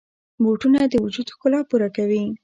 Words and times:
بوټونه 0.43 0.79
د 0.89 0.93
وجود 1.05 1.27
ښکلا 1.33 1.59
پوره 1.69 1.89
کوي. 1.97 2.23